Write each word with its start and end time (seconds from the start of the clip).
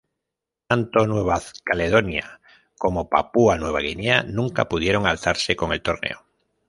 Tanto 0.67 1.05
Nueva 1.05 1.39
Caledonia 1.63 2.41
como 2.79 3.07
Papúa 3.07 3.59
Nueva 3.59 3.81
Guinea 3.81 4.23
nunca 4.23 4.67
pudieron 4.67 5.05
alzarse 5.05 5.55
con 5.55 5.73
el 5.73 5.83
torneo. 5.83 6.25